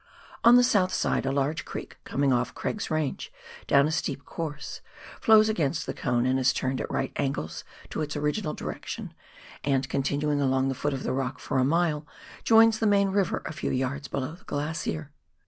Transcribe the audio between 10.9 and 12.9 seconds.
of the rock for a mile, joins the